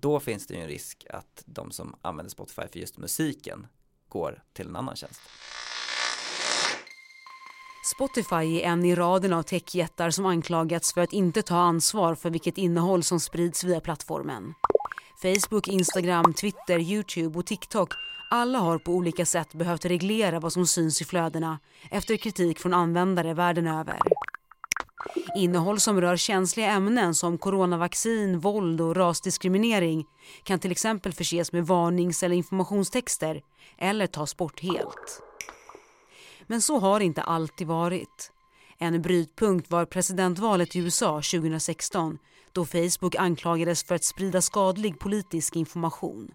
då 0.00 0.20
finns 0.20 0.46
det 0.46 0.54
ju 0.54 0.60
en 0.60 0.66
risk 0.66 1.06
att 1.10 1.42
de 1.46 1.70
som 1.70 1.94
använder 2.02 2.30
Spotify 2.30 2.62
för 2.72 2.78
just 2.78 2.98
musiken 2.98 3.66
går 4.14 4.42
till 4.52 4.66
en 4.66 4.76
annan 4.76 4.96
tjänst. 4.96 5.20
Spotify 7.94 8.60
är 8.60 8.60
en 8.60 8.84
i 8.84 8.94
raden 8.94 9.32
av 9.32 9.42
techjättar 9.42 10.10
som 10.10 10.26
anklagats 10.26 10.94
för 10.94 11.00
att 11.00 11.12
inte 11.12 11.42
ta 11.42 11.56
ansvar 11.56 12.14
för 12.14 12.30
vilket 12.30 12.58
innehåll 12.58 13.02
som 13.02 13.20
sprids 13.20 13.64
via 13.64 13.80
plattformen. 13.80 14.54
Facebook, 15.22 15.68
Instagram, 15.68 16.34
Twitter, 16.34 16.78
Youtube 16.78 17.38
och 17.38 17.46
TikTok 17.46 17.94
alla 18.30 18.58
har 18.58 18.78
på 18.78 18.92
olika 18.92 19.26
sätt 19.26 19.54
behövt 19.54 19.84
reglera 19.84 20.40
vad 20.40 20.52
som 20.52 20.66
syns 20.66 21.00
i 21.00 21.04
flödena 21.04 21.58
efter 21.90 22.16
kritik 22.16 22.58
från 22.58 22.74
användare 22.74 23.34
världen 23.34 23.66
över. 23.66 23.98
Innehåll 25.36 25.80
som 25.80 26.00
rör 26.00 26.16
känsliga 26.16 26.70
ämnen 26.70 27.14
som 27.14 27.38
coronavaccin, 27.38 28.38
våld 28.38 28.80
och 28.80 28.96
rasdiskriminering 28.96 30.04
kan 30.42 30.58
till 30.58 30.72
exempel 30.72 31.12
förses 31.12 31.52
med 31.52 31.66
varnings 31.66 32.22
eller 32.22 32.36
informationstexter 32.36 33.42
eller 33.78 34.06
tas 34.06 34.36
bort 34.36 34.60
helt. 34.60 35.22
Men 36.46 36.62
så 36.62 36.78
har 36.78 36.98
det 36.98 37.04
inte 37.04 37.22
alltid 37.22 37.66
varit. 37.66 38.32
En 38.78 39.02
brytpunkt 39.02 39.70
var 39.70 39.84
presidentvalet 39.84 40.76
i 40.76 40.78
USA 40.78 41.14
2016 41.14 42.18
då 42.52 42.64
Facebook 42.64 43.14
anklagades 43.14 43.84
för 43.84 43.94
att 43.94 44.04
sprida 44.04 44.40
skadlig 44.40 44.98
politisk 44.98 45.56
information. 45.56 46.30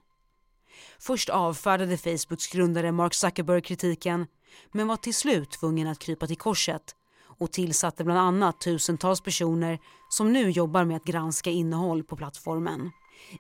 Först 1.00 1.30
avfärdade 1.30 1.98
Facebooks 1.98 2.48
grundare 2.48 2.92
Mark 2.92 3.14
Zuckerberg 3.14 3.62
kritiken 3.62 4.28
men 4.72 4.88
var 4.88 4.98
till 4.98 5.16
slut 5.16 5.52
tvungen 5.52 5.88
att 5.88 6.00
krypa 6.00 6.28
till 6.28 6.38
korset 6.38 6.96
och 7.40 7.52
tillsatte 7.52 8.04
bland 8.04 8.20
annat 8.20 8.62
tusentals 8.62 9.22
personer 9.22 9.80
som 10.10 10.34
nu 10.34 10.50
jobbar 10.50 10.86
med 10.86 10.98
att 10.98 11.04
granska 11.04 11.50
innehåll 11.50 12.04
på 12.04 12.16
plattformen. 12.16 12.92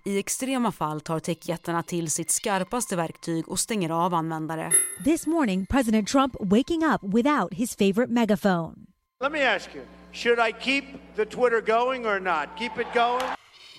I 0.05 0.19
extrema 0.19 0.71
fall 0.71 1.01
tar 1.01 1.19
techjättarna 1.19 1.83
till 1.83 2.11
sitt 2.11 2.31
skarpaste 2.31 2.95
verktyg 2.95 3.49
och 3.49 3.59
stänger 3.59 3.89
av 3.89 4.13
användare. 4.13 4.71
This 5.03 5.27
morning, 5.27 5.65
President 5.65 6.07
Trump 6.07 6.35
waking 6.39 6.85
up 6.85 7.01
without 7.13 7.53
his 7.53 7.75
favorite 7.75 8.13
megaphone. 8.13 8.75
Let 9.23 9.31
me 9.31 9.55
ask 9.55 9.75
you, 9.75 9.85
should 10.11 10.39
I 10.39 10.53
keep 10.61 10.83
the 11.15 11.25
Twitter 11.25 11.61
going 11.61 12.05
or 12.05 12.19
not? 12.19 12.47
Keep 12.57 12.81
it 12.81 12.87
going? 12.93 13.23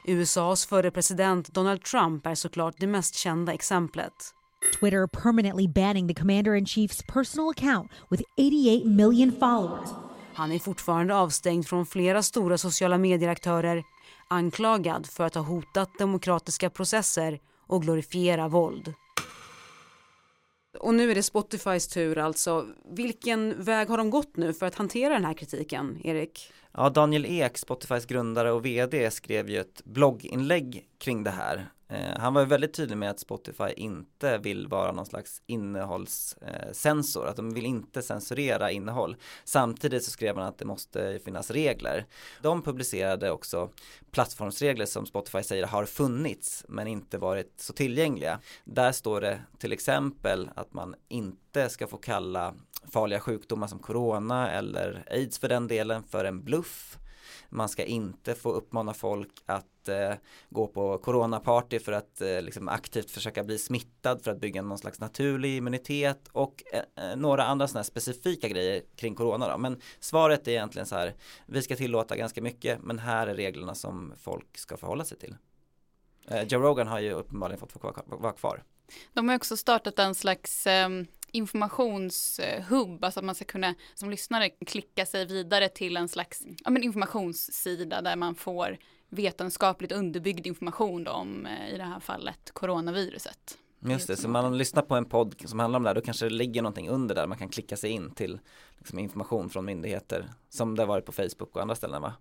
USAs 0.04 0.66
förre 0.66 0.90
president 0.90 1.54
Donald 1.54 1.82
Trump 1.82 2.26
är 2.26 2.34
såklart 2.34 2.74
det 2.78 2.86
mest 2.86 3.14
kända 3.14 3.52
exemplet. 3.52 4.12
Twitter 4.80 5.06
permanently 5.06 5.68
banning 5.68 6.08
the 6.08 6.14
commander 6.14 6.54
in 6.54 6.64
chief's 6.64 7.02
personal 7.02 7.50
account 7.50 7.90
with 8.10 8.22
88 8.36 8.84
million 8.84 9.32
followers. 9.32 9.90
Han 10.40 10.52
är 10.52 10.59
fortfarande 10.59 11.14
avstängd 11.14 11.66
från 11.66 11.87
flera 11.87 12.23
stora 12.23 12.59
sociala 12.59 12.99
medieaktörer 12.99 13.85
anklagad 14.28 15.06
för 15.06 15.25
att 15.25 15.35
ha 15.35 15.42
hotat 15.42 15.99
demokratiska 15.99 16.70
processer 16.70 17.40
och 17.66 17.82
glorifiera 17.82 18.49
våld. 18.49 18.94
Och 20.78 20.94
nu 20.94 21.11
är 21.11 21.14
det 21.14 21.23
Spotifys 21.23 21.88
tur 21.88 22.18
alltså. 22.18 22.66
Vilken 22.90 23.64
väg 23.64 23.88
har 23.88 23.99
de 23.99 24.11
gått 24.11 24.37
nu 24.37 24.52
för 24.52 24.66
att 24.66 24.75
hantera 24.75 25.14
den 25.14 25.25
här 25.25 25.35
kritiken, 25.35 26.00
Erik? 26.04 26.52
Ja, 26.73 26.90
Daniel 26.90 27.26
Ek, 27.26 27.59
Spotifys 27.59 28.06
grundare 28.06 28.52
och 28.52 28.66
vd, 28.66 29.11
skrev 29.11 29.50
ju 29.50 29.61
ett 29.61 29.85
blogginlägg 29.85 30.87
kring 30.99 31.25
det 31.25 31.30
här. 31.30 31.70
Eh, 31.90 32.18
han 32.18 32.35
var 32.35 32.40
ju 32.40 32.47
väldigt 32.47 32.75
tydlig 32.75 32.97
med 32.97 33.11
att 33.11 33.20
Spotify 33.20 33.73
inte 33.76 34.38
vill 34.38 34.68
vara 34.68 34.92
någon 34.92 35.06
slags 35.06 35.42
innehållssensor, 35.47 37.26
att 37.26 37.37
de 37.37 37.54
vill 37.54 37.66
inte 37.66 38.02
censurera 38.02 38.70
innehåll. 38.70 39.16
Samtidigt 39.44 40.04
så 40.04 40.11
skrev 40.11 40.37
han 40.37 40.47
att 40.47 40.59
det 40.59 40.64
måste 40.64 41.18
finnas 41.25 41.50
regler. 41.50 42.06
De 42.42 42.62
publicerade 42.62 43.30
också 43.30 43.70
plattformsregler 44.11 44.87
som 44.87 45.06
Spotify 45.06 45.42
säger 45.42 45.66
har 45.66 45.85
funnits 45.85 46.64
men 46.68 46.87
inte 46.87 47.18
varit 47.18 47.52
så 47.56 47.73
tillgängliga. 47.73 48.40
Där 48.64 48.92
står 48.92 49.20
det 49.20 49.40
till 49.59 49.73
exempel 49.73 50.50
att 50.54 50.73
man 50.73 50.94
inte 51.09 51.68
ska 51.68 51.87
få 51.87 51.97
kalla 51.97 52.54
farliga 52.92 53.20
sjukdomar 53.20 53.66
som 53.66 53.78
corona 53.78 54.50
eller 54.50 55.04
aids 55.11 55.38
för 55.38 55.49
den 55.49 55.68
delen 55.68 56.02
för 56.02 56.25
en 56.25 56.44
bluff. 56.44 56.99
Man 57.49 57.68
ska 57.68 57.84
inte 57.84 58.34
få 58.34 58.52
uppmana 58.52 58.94
folk 58.94 59.42
att 59.46 59.88
eh, 59.88 60.14
gå 60.49 60.66
på 60.66 60.99
coronaparty 60.99 61.78
för 61.78 61.92
att 61.92 62.20
eh, 62.20 62.42
liksom 62.42 62.68
aktivt 62.68 63.10
försöka 63.10 63.44
bli 63.44 63.58
smittad 63.58 64.22
för 64.22 64.30
att 64.30 64.40
bygga 64.40 64.62
någon 64.62 64.78
slags 64.78 65.00
naturlig 65.00 65.56
immunitet 65.56 66.28
och 66.32 66.62
eh, 66.72 67.04
eh 67.04 67.16
några 67.16 67.44
andra 67.44 67.68
sådana 67.68 67.84
specifika 67.84 68.49
grejer 68.49 68.82
kring 68.96 69.14
corona 69.14 69.49
då. 69.49 69.58
Men 69.58 69.80
svaret 70.00 70.49
är 70.49 70.52
egentligen 70.52 70.87
så 70.87 70.96
här, 70.96 71.14
vi 71.46 71.62
ska 71.62 71.76
tillåta 71.76 72.16
ganska 72.16 72.42
mycket 72.42 72.82
men 72.82 72.99
här 72.99 73.26
är 73.26 73.34
reglerna 73.34 73.75
som 73.75 74.12
folk 74.18 74.58
ska 74.58 74.76
förhålla 74.76 75.04
sig 75.04 75.18
till. 75.18 75.37
Eh, 76.28 76.42
Joe 76.42 76.60
Rogan 76.60 76.87
har 76.87 77.00
ju 77.00 77.12
uppenbarligen 77.12 77.60
fått 77.60 78.04
vara 78.06 78.32
kvar. 78.32 78.62
De 79.12 79.28
har 79.28 79.37
också 79.37 79.56
startat 79.56 79.99
en 79.99 80.14
slags 80.14 80.66
um 80.66 81.06
informationshubb, 81.32 83.04
alltså 83.04 83.20
att 83.20 83.26
man 83.26 83.34
ska 83.34 83.44
kunna 83.44 83.75
som 83.94 84.10
lyssnare 84.10 84.49
klicka 84.49 85.06
sig 85.06 85.26
vidare 85.26 85.68
till 85.68 85.96
en 85.96 86.08
slags 86.08 86.42
ja, 86.64 86.70
men 86.70 86.82
informationssida 86.82 88.02
där 88.02 88.16
man 88.16 88.34
får 88.34 88.78
vetenskapligt 89.08 89.92
underbyggd 89.92 90.46
information 90.46 91.06
om, 91.06 91.46
eh, 91.46 91.75
i 91.75 91.76
det 91.76 91.84
här 91.84 92.00
fallet, 92.00 92.50
coronaviruset. 92.52 93.58
Just 93.84 94.06
det, 94.06 94.16
så 94.16 94.28
man 94.28 94.58
lyssnar 94.58 94.82
på 94.82 94.94
en 94.94 95.04
podd 95.04 95.34
som 95.44 95.58
handlar 95.58 95.76
om 95.76 95.82
det 95.82 95.88
här, 95.88 95.94
då 95.94 96.00
kanske 96.00 96.26
det 96.26 96.34
ligger 96.34 96.62
någonting 96.62 96.88
under 96.88 97.14
där, 97.14 97.26
man 97.26 97.38
kan 97.38 97.49
klicka 97.49 97.76
sig 97.76 97.90
in 97.90 98.10
till 98.10 98.40
liksom, 98.78 98.99
information 98.99 99.50
från 99.50 99.64
myndigheter, 99.64 100.28
som 100.49 100.76
det 100.76 100.82
har 100.82 100.87
varit 100.87 101.06
på 101.06 101.12
Facebook 101.12 101.56
och 101.56 101.62
andra 101.62 101.75
ställen 101.75 102.02
va? 102.02 102.14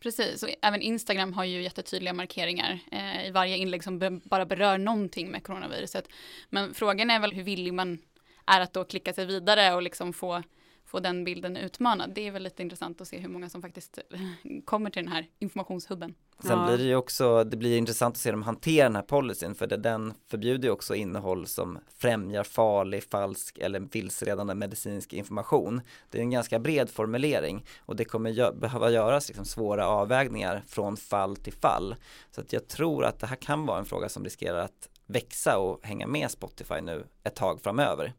Precis, 0.00 0.42
och 0.42 0.48
även 0.62 0.82
Instagram 0.82 1.32
har 1.32 1.44
ju 1.44 1.62
jättetydliga 1.62 2.12
markeringar 2.12 2.78
eh, 2.92 3.26
i 3.26 3.30
varje 3.30 3.56
inlägg 3.56 3.84
som 3.84 3.98
be 3.98 4.10
bara 4.10 4.46
berör 4.46 4.78
någonting 4.78 5.30
med 5.30 5.44
coronaviruset. 5.44 6.08
Men 6.50 6.74
frågan 6.74 7.10
är 7.10 7.20
väl 7.20 7.32
hur 7.32 7.42
villig 7.42 7.74
man 7.74 7.98
är 8.46 8.60
att 8.60 8.72
då 8.72 8.84
klicka 8.84 9.12
sig 9.12 9.26
vidare 9.26 9.74
och 9.74 9.82
liksom 9.82 10.12
få, 10.12 10.42
få 10.84 11.00
den 11.00 11.24
bilden 11.24 11.56
utmanad. 11.56 12.12
Det 12.14 12.26
är 12.26 12.32
väl 12.32 12.42
lite 12.42 12.62
intressant 12.62 13.00
att 13.00 13.08
se 13.08 13.18
hur 13.18 13.28
många 13.28 13.48
som 13.48 13.62
faktiskt 13.62 13.98
kommer 14.64 14.90
till 14.90 15.02
den 15.02 15.12
här 15.12 15.26
informationshubben. 15.38 16.14
Sen 16.42 16.58
ja. 16.58 16.66
blir 16.66 16.78
det 16.78 16.84
ju 16.84 16.96
också, 16.96 17.44
det 17.44 17.56
blir 17.56 17.78
intressant 17.78 18.14
att 18.14 18.20
se 18.20 18.28
hur 18.28 18.32
de 18.32 18.42
hanterar 18.42 18.84
den 18.84 18.96
här 18.96 19.02
policyn 19.02 19.54
för 19.54 19.66
det, 19.66 19.76
den 19.76 20.14
förbjuder 20.26 20.68
ju 20.68 20.72
också 20.72 20.94
innehåll 20.94 21.46
som 21.46 21.78
främjar 21.98 22.42
farlig, 22.42 23.04
falsk 23.04 23.58
eller 23.58 23.80
vilseledande 23.80 24.54
medicinsk 24.54 25.12
information. 25.12 25.80
Det 26.10 26.18
är 26.18 26.22
en 26.22 26.30
ganska 26.30 26.58
bred 26.58 26.90
formulering 26.90 27.64
och 27.78 27.96
det 27.96 28.04
kommer 28.04 28.30
gö 28.30 28.52
behöva 28.52 28.90
göras 28.90 29.28
liksom 29.28 29.44
svåra 29.44 29.88
avvägningar 29.88 30.62
från 30.66 30.96
fall 30.96 31.36
till 31.36 31.52
fall. 31.52 31.96
Så 32.30 32.40
att 32.40 32.52
jag 32.52 32.68
tror 32.68 33.04
att 33.04 33.20
det 33.20 33.26
här 33.26 33.36
kan 33.36 33.66
vara 33.66 33.78
en 33.78 33.84
fråga 33.84 34.08
som 34.08 34.24
riskerar 34.24 34.58
att 34.58 34.88
växa 35.06 35.58
och 35.58 35.86
hänga 35.86 36.06
med 36.06 36.30
Spotify 36.30 36.80
nu 36.80 37.06
ett 37.24 37.34
tag 37.34 37.62
framöver. 37.62 38.12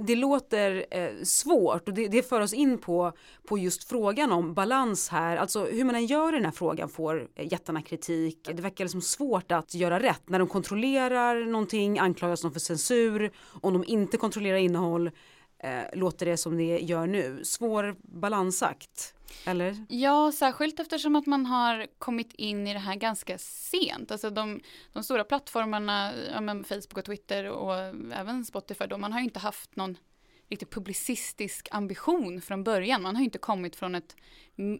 Det 0.00 0.16
låter 0.16 0.86
eh, 0.90 1.10
svårt 1.22 1.88
och 1.88 1.94
det, 1.94 2.08
det 2.08 2.28
för 2.28 2.40
oss 2.40 2.52
in 2.52 2.78
på, 2.78 3.12
på 3.48 3.58
just 3.58 3.88
frågan 3.88 4.32
om 4.32 4.54
balans 4.54 5.08
här. 5.08 5.36
Alltså 5.36 5.64
hur 5.64 5.84
man 5.84 5.94
än 5.94 6.06
gör 6.06 6.32
i 6.32 6.36
den 6.36 6.44
här 6.44 6.52
frågan 6.52 6.88
får 6.88 7.28
eh, 7.34 7.52
jättarna 7.52 7.82
kritik. 7.82 8.48
Det 8.54 8.62
verkar 8.62 8.84
liksom 8.84 9.00
svårt 9.02 9.52
att 9.52 9.74
göra 9.74 10.00
rätt. 10.00 10.22
När 10.28 10.38
de 10.38 10.48
kontrollerar 10.48 11.44
någonting 11.44 11.98
anklagas 11.98 12.42
de 12.42 12.52
för 12.52 12.60
censur. 12.60 13.30
Om 13.60 13.72
de 13.72 13.84
inte 13.84 14.16
kontrollerar 14.16 14.56
innehåll 14.56 15.10
eh, 15.58 15.82
låter 15.92 16.26
det 16.26 16.36
som 16.36 16.56
det 16.56 16.78
gör 16.78 17.06
nu. 17.06 17.44
Svår 17.44 17.96
balansakt. 18.02 19.14
Eller? 19.44 19.86
Ja, 19.88 20.32
särskilt 20.32 20.80
eftersom 20.80 21.16
att 21.16 21.26
man 21.26 21.46
har 21.46 21.86
kommit 21.98 22.32
in 22.32 22.66
i 22.66 22.72
det 22.72 22.78
här 22.78 22.94
ganska 22.94 23.38
sent. 23.38 24.10
Alltså 24.10 24.30
de, 24.30 24.60
de 24.92 25.04
stora 25.04 25.24
plattformarna, 25.24 26.12
ja, 26.32 26.40
Facebook 26.40 26.98
och 26.98 27.04
Twitter 27.04 27.50
och 27.50 27.74
även 28.14 28.44
Spotify, 28.44 28.86
då, 28.86 28.98
man 28.98 29.12
har 29.12 29.20
ju 29.20 29.24
inte 29.24 29.38
haft 29.38 29.76
någon 29.76 29.96
riktigt 30.48 30.70
publicistisk 30.70 31.68
ambition 31.70 32.40
från 32.40 32.64
början. 32.64 33.02
Man 33.02 33.16
har 33.16 33.20
ju 33.20 33.24
inte 33.24 33.38
kommit 33.38 33.76
från 33.76 33.94
ett 33.94 34.16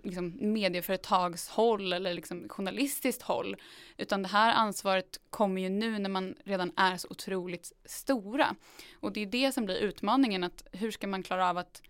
liksom, 0.03 0.53
medieföretagshåll 0.53 1.93
eller 1.93 2.15
liksom, 2.15 2.49
journalistiskt 2.49 3.23
håll. 3.23 3.57
Utan 3.97 4.23
det 4.23 4.29
här 4.29 4.55
ansvaret 4.55 5.21
kommer 5.31 5.63
ju 5.63 5.69
nu 5.69 5.99
när 5.99 6.11
man 6.11 6.35
redan 6.45 6.73
är 6.77 6.97
så 6.97 7.09
otroligt 7.11 7.73
stora. 7.85 8.57
Och 9.01 9.13
det 9.13 9.21
är 9.21 9.27
det 9.27 9.53
som 9.53 9.65
blir 9.65 9.77
utmaningen, 9.77 10.45
att 10.45 10.63
hur 10.73 10.91
ska 10.91 11.07
man 11.07 11.23
klara 11.23 11.51
av 11.51 11.59
att 11.59 11.83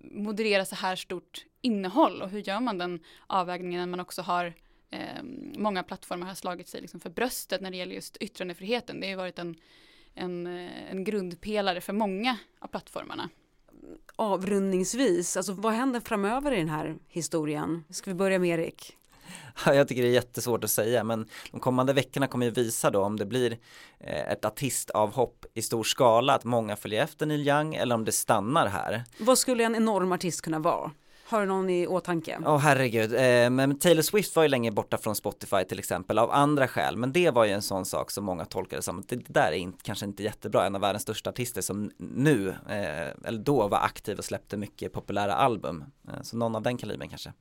moderera 0.00 0.64
så 0.64 0.74
här 0.74 0.96
stort 0.96 1.44
innehåll 1.60 2.22
och 2.22 2.30
hur 2.30 2.40
gör 2.40 2.60
man 2.60 2.78
den 2.78 3.00
avvägningen 3.26 3.80
när 3.80 3.86
man 3.86 4.00
också 4.00 4.22
har 4.22 4.54
eh, 4.90 5.22
många 5.58 5.82
plattformar 5.82 6.26
har 6.26 6.34
slagit 6.34 6.68
sig 6.68 6.80
liksom 6.80 7.00
för 7.00 7.10
bröstet 7.10 7.60
när 7.60 7.70
det 7.70 7.76
gäller 7.76 7.94
just 7.94 8.16
yttrandefriheten. 8.16 9.00
Det 9.00 9.06
har 9.06 9.10
ju 9.10 9.16
varit 9.16 9.38
en, 9.38 9.56
en, 10.14 10.46
eh, 10.46 10.90
en 10.90 11.04
grundpelare 11.04 11.80
för 11.80 11.92
många 11.92 12.38
av 12.60 12.66
plattformarna. 12.66 13.28
Avrundningsvis, 14.16 15.36
alltså 15.36 15.52
vad 15.52 15.72
händer 15.72 16.00
framöver 16.00 16.52
i 16.52 16.56
den 16.56 16.68
här 16.68 16.96
historien? 17.08 17.84
Ska 17.90 18.10
vi 18.10 18.14
börja 18.14 18.38
med 18.38 18.60
Erik? 18.60 18.96
Jag 19.66 19.88
tycker 19.88 20.02
det 20.02 20.08
är 20.08 20.12
jättesvårt 20.12 20.64
att 20.64 20.70
säga 20.70 21.04
men 21.04 21.28
de 21.50 21.60
kommande 21.60 21.92
veckorna 21.92 22.26
kommer 22.26 22.46
ju 22.46 22.52
visa 22.52 22.90
då 22.90 23.02
om 23.02 23.16
det 23.16 23.26
blir 23.26 23.58
eh, 23.98 24.32
ett 24.32 24.44
artistavhopp 24.44 25.46
i 25.54 25.62
stor 25.62 25.84
skala 25.84 26.34
att 26.34 26.44
många 26.44 26.76
följer 26.76 27.02
efter 27.02 27.26
Neil 27.26 27.48
Young 27.48 27.74
eller 27.74 27.94
om 27.94 28.04
det 28.04 28.12
stannar 28.12 28.66
här. 28.66 29.04
Vad 29.18 29.38
skulle 29.38 29.64
en 29.64 29.74
enorm 29.74 30.12
artist 30.12 30.42
kunna 30.42 30.58
vara? 30.58 30.90
Har 31.32 31.40
du 31.40 31.46
någon 31.46 31.70
i 31.70 31.86
åtanke? 31.86 32.38
Åh 32.40 32.54
oh, 32.54 32.58
herregud, 32.58 33.14
eh, 33.14 33.50
men 33.50 33.78
Taylor 33.78 34.02
Swift 34.02 34.36
var 34.36 34.42
ju 34.42 34.48
länge 34.48 34.70
borta 34.70 34.98
från 34.98 35.14
Spotify 35.14 35.64
till 35.64 35.78
exempel 35.78 36.18
av 36.18 36.30
andra 36.30 36.68
skäl, 36.68 36.96
men 36.96 37.12
det 37.12 37.30
var 37.30 37.44
ju 37.44 37.50
en 37.50 37.62
sån 37.62 37.84
sak 37.84 38.10
som 38.10 38.24
många 38.24 38.44
tolkade 38.44 38.82
som 38.82 38.98
att 38.98 39.08
det 39.08 39.16
där 39.16 39.52
är 39.52 39.56
inte, 39.56 39.78
kanske 39.82 40.06
inte 40.06 40.22
jättebra, 40.22 40.66
en 40.66 40.74
av 40.74 40.80
världens 40.80 41.02
största 41.02 41.30
artister 41.30 41.60
som 41.60 41.90
nu, 41.96 42.48
eh, 42.48 43.28
eller 43.28 43.38
då 43.38 43.68
var 43.68 43.78
aktiv 43.78 44.18
och 44.18 44.24
släppte 44.24 44.56
mycket 44.56 44.92
populära 44.92 45.34
album, 45.34 45.84
eh, 46.08 46.22
så 46.22 46.36
någon 46.36 46.56
av 46.56 46.62
den 46.62 46.76
kalibern 46.76 47.08
kanske. 47.08 47.32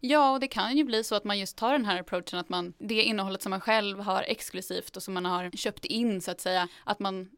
Ja, 0.00 0.32
och 0.32 0.40
det 0.40 0.48
kan 0.48 0.76
ju 0.76 0.84
bli 0.84 1.04
så 1.04 1.14
att 1.14 1.24
man 1.24 1.38
just 1.38 1.56
tar 1.56 1.72
den 1.72 1.84
här 1.84 2.00
approachen 2.00 2.38
att 2.38 2.48
man, 2.48 2.72
det 2.78 3.02
innehållet 3.02 3.42
som 3.42 3.50
man 3.50 3.60
själv 3.60 4.00
har 4.00 4.22
exklusivt 4.22 4.96
och 4.96 5.02
som 5.02 5.14
man 5.14 5.24
har 5.24 5.50
köpt 5.50 5.84
in 5.84 6.20
så 6.20 6.30
att 6.30 6.40
säga, 6.40 6.68
att 6.84 6.98
man 6.98 7.28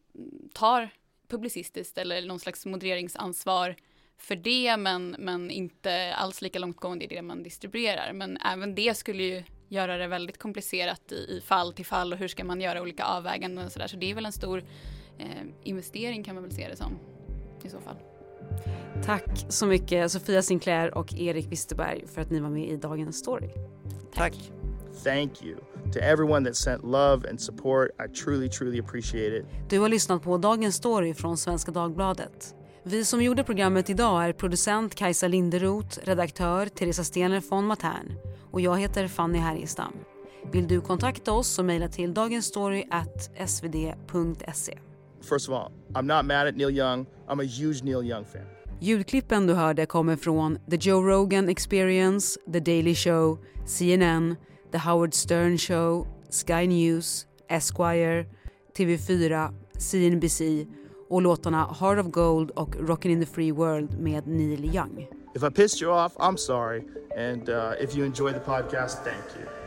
tar 0.52 0.90
publicistiskt 1.28 1.99
eller 1.99 2.26
någon 2.26 2.40
slags 2.40 2.66
modereringsansvar 2.66 3.76
för 4.21 4.37
det 4.37 4.77
men, 4.77 5.17
men 5.19 5.50
inte 5.50 6.15
alls 6.15 6.43
lika 6.43 6.59
långtgående 6.59 7.05
i 7.05 7.09
det 7.09 7.23
man 7.23 7.43
distribuerar. 7.43 8.12
Men 8.12 8.37
även 8.37 8.75
det 8.75 8.97
skulle 8.97 9.23
ju 9.23 9.43
göra 9.69 9.97
det 9.97 10.07
väldigt 10.07 10.39
komplicerat 10.39 11.12
i, 11.12 11.15
i 11.15 11.41
fall 11.41 11.73
till 11.73 11.87
fall 11.87 12.12
och 12.12 12.19
hur 12.19 12.29
ska 12.29 12.45
man 12.45 12.61
göra 12.61 12.83
olika 12.83 13.05
avväganden 13.05 13.67
och 13.67 13.73
sådär. 13.73 13.87
Så 13.87 13.97
det 13.97 14.11
är 14.11 14.15
väl 14.15 14.27
en 14.27 14.33
stor 14.33 14.65
eh, 15.19 15.27
investering 15.62 16.25
kan 16.25 16.35
man 16.35 16.45
väl 16.45 16.53
se 16.53 16.69
det 16.69 16.77
som 16.77 16.99
i 17.65 17.69
så 17.69 17.81
fall. 17.81 17.97
Tack 19.05 19.47
så 19.49 19.67
mycket 19.67 20.12
Sofia 20.12 20.43
Sinclair 20.43 20.99
och 20.99 21.15
Erik 21.15 21.53
Wisterberg 21.53 22.07
för 22.07 22.21
att 22.21 22.31
ni 22.31 22.41
var 22.41 22.50
med 22.50 22.69
i 22.69 22.77
dagens 22.77 23.19
story. 23.19 23.49
Tack. 24.15 24.35
Thank 25.05 25.43
you 25.43 25.57
to 25.93 25.99
everyone 25.99 26.45
that 26.45 26.57
sent 26.57 26.85
love 26.85 27.29
and 27.31 27.41
support. 27.41 27.91
I 27.99 28.15
truly, 28.15 28.49
truly 28.49 28.81
appreciate 28.81 29.37
it. 29.37 29.47
Du 29.69 29.79
har 29.79 29.89
lyssnat 29.89 30.23
på 30.23 30.39
dagens 30.39 30.75
story 30.75 31.15
från 31.15 31.37
Svenska 31.37 31.73
Dagbladet. 31.73 32.55
Vi 32.82 33.04
som 33.04 33.22
gjorde 33.22 33.44
programmet 33.44 33.90
idag 33.90 34.25
är 34.25 34.32
producent 34.32 34.94
Kajsa 34.94 35.28
Linderoth, 35.28 35.99
redaktör 36.02 36.66
Teresa 36.66 37.04
Stener 37.04 37.42
von 37.50 37.66
Matern 37.66 38.12
och 38.50 38.60
jag 38.60 38.78
heter 38.78 39.08
Fanny 39.08 39.38
Härgestam. 39.38 39.92
Vill 40.52 40.68
du 40.68 40.80
kontakta 40.80 41.32
oss 41.32 41.49
så 41.49 41.62
mejla 41.62 41.88
till 41.88 42.14
dagensstory.svd.se. 42.14 44.78
First 45.22 45.49
of 45.49 45.54
all, 45.54 45.72
I'm 45.94 46.16
not 46.16 46.25
mad 46.25 46.46
at 46.46 46.56
Neil 46.56 46.70
Young. 46.70 47.06
I'm 47.28 47.40
a 47.40 47.44
huge 47.44 47.84
Neil 47.84 48.02
Young 48.02 48.25
fan. 48.25 48.42
Ljudklippen 48.80 49.46
du 49.46 49.54
hörde 49.54 49.87
kommer 49.87 50.16
från 50.16 50.58
The 50.70 50.76
Joe 50.76 51.02
Rogan 51.02 51.49
Experience, 51.49 52.40
The 52.52 52.60
Daily 52.60 52.94
Show, 52.94 53.38
CNN, 53.66 54.37
The 54.72 54.78
Howard 54.78 55.14
Stern 55.14 55.58
Show, 55.58 56.06
Sky 56.30 56.66
News, 56.66 57.26
Esquire, 57.49 58.26
TV4, 58.76 59.54
CNBC 59.78 60.66
och 61.11 61.23
låtarna 61.23 61.76
Heart 61.81 61.99
of 61.99 62.07
Gold 62.07 62.50
och 62.50 62.76
Rockin' 62.76 63.11
in 63.11 63.21
the 63.21 63.26
Free 63.26 63.52
World 63.52 64.00
med 64.00 64.26
Neil 64.26 64.64
Young. 64.64 65.09
If 65.35 65.43
I 65.43 65.50
pissed 65.50 65.83
you 65.83 65.93
off, 65.93 66.17
I'm 66.17 66.37
sorry. 66.37 66.85
And 67.17 67.49
uh, 67.49 67.73
if 67.81 67.97
you 67.97 68.07
enjoy 68.07 68.33
the 68.33 68.40
podcast, 68.40 69.05
thank 69.05 69.25
you. 69.37 69.60